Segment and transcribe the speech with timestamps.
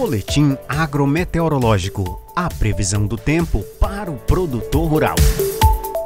[0.00, 2.22] Boletim agrometeorológico.
[2.34, 5.14] A previsão do tempo para o produtor rural.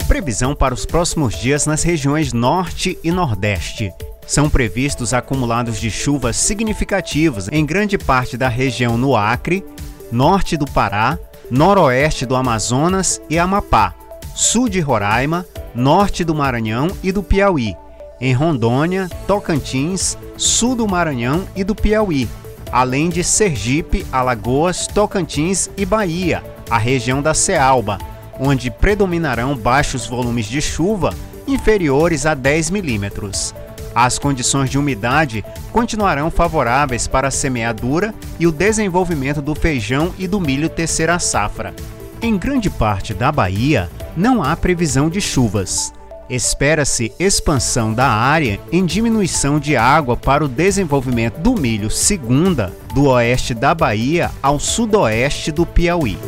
[0.09, 3.93] Previsão para os próximos dias nas regiões Norte e Nordeste.
[4.27, 9.65] São previstos acumulados de chuvas significativos em grande parte da região no Acre,
[10.11, 11.17] norte do Pará,
[11.49, 13.95] noroeste do Amazonas e Amapá,
[14.35, 17.77] sul de Roraima, norte do Maranhão e do Piauí,
[18.21, 22.29] em Rondônia, Tocantins, sul do Maranhão e do Piauí,
[22.75, 27.99] além de Sergipe, Alagoas, Tocantins e Bahia, a região da Cealba,
[28.41, 31.15] onde predominarão baixos volumes de chuva
[31.47, 33.55] inferiores a 10 milímetros.
[33.95, 40.27] As condições de umidade continuarão favoráveis para a semeadura e o desenvolvimento do feijão e
[40.27, 41.73] do milho terceira safra.
[42.21, 45.93] Em grande parte da Bahia, não há previsão de chuvas.
[46.29, 53.09] Espera-se expansão da área em diminuição de água para o desenvolvimento do milho segunda, do
[53.09, 56.19] oeste da Bahia ao sudoeste do Piauí.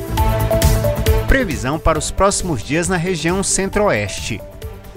[1.27, 4.39] Previsão para os próximos dias na região centro-oeste.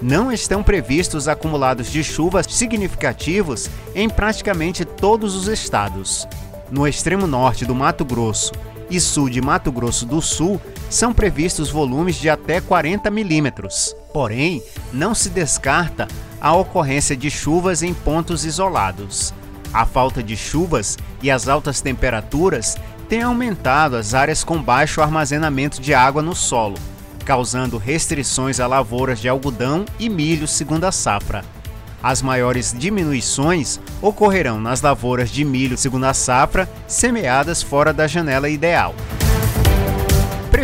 [0.02, 6.28] Não estão previstos acumulados de chuvas significativos em praticamente todos os estados.
[6.70, 8.52] No extremo norte do Mato Grosso
[8.90, 13.96] e sul de Mato Grosso do Sul, são previstos volumes de até 40 milímetros.
[14.12, 16.08] Porém, não se descarta
[16.42, 19.34] a ocorrência de chuvas em pontos isolados.
[19.74, 22.76] A falta de chuvas e as altas temperaturas
[23.08, 26.78] têm aumentado as áreas com baixo armazenamento de água no solo,
[27.24, 31.44] causando restrições a lavouras de algodão e milho segunda safra.
[32.02, 38.96] As maiores diminuições ocorrerão nas lavouras de milho segunda safra semeadas fora da janela ideal.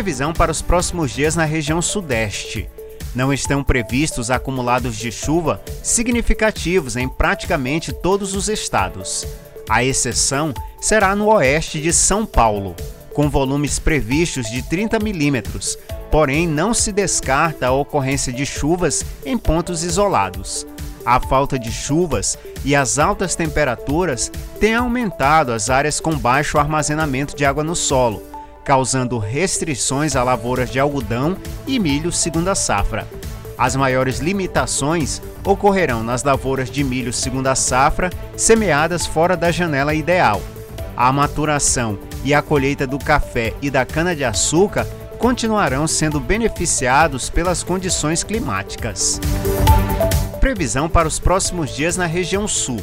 [0.06, 2.70] Previsão para os próximos dias na região sudeste.
[3.12, 9.26] Não estão previstos acumulados de chuva significativos em praticamente todos os estados.
[9.68, 12.76] A exceção será no oeste de São Paulo,
[13.12, 15.76] com volumes previstos de 30 milímetros,
[16.08, 20.64] porém não se descarta a ocorrência de chuvas em pontos isolados.
[21.04, 24.30] A falta de chuvas e as altas temperaturas
[24.60, 28.35] têm aumentado as áreas com baixo armazenamento de água no solo,
[28.66, 31.36] causando restrições a lavouras de algodão
[31.68, 33.06] e milho segunda safra.
[33.56, 40.42] As maiores limitações ocorrerão nas lavouras de milho segunda safra semeadas fora da janela ideal.
[40.96, 44.84] A maturação e a colheita do café e da cana-de-açúcar
[45.16, 49.20] continuarão sendo beneficiados pelas condições climáticas.
[50.40, 52.80] Previsão para os próximos dias na região sul.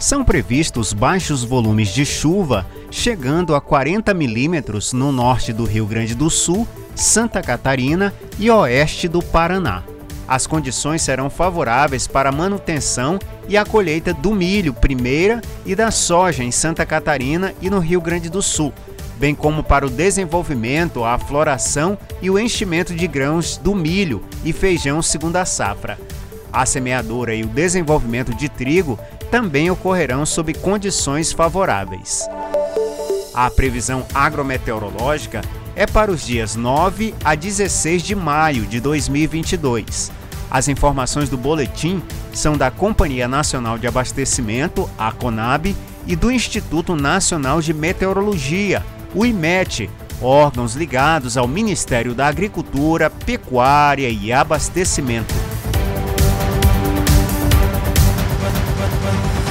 [0.00, 6.14] São previstos baixos volumes de chuva, chegando a 40 milímetros no norte do Rio Grande
[6.14, 6.66] do Sul,
[6.96, 9.82] Santa Catarina e oeste do Paraná.
[10.26, 15.90] As condições serão favoráveis para a manutenção e a colheita do milho primeira e da
[15.90, 18.72] soja em Santa Catarina e no Rio Grande do Sul,
[19.18, 24.50] bem como para o desenvolvimento, a floração e o enchimento de grãos do milho e
[24.50, 25.98] feijão segunda safra.
[26.50, 28.98] A semeadura e o desenvolvimento de trigo
[29.30, 32.28] também ocorrerão sob condições favoráveis.
[33.32, 35.40] A previsão agrometeorológica
[35.76, 40.10] é para os dias 9 a 16 de maio de 2022.
[40.50, 42.02] As informações do boletim
[42.32, 45.76] são da Companhia Nacional de Abastecimento, a CONAB,
[46.06, 49.88] e do Instituto Nacional de Meteorologia, o IMET,
[50.20, 55.49] órgãos ligados ao Ministério da Agricultura, Pecuária e Abastecimento.
[58.80, 59.49] Thank you.